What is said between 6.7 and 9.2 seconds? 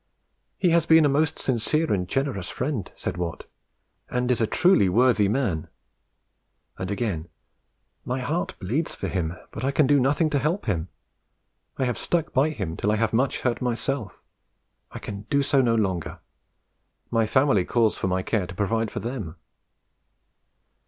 And again, "My heart bleeds for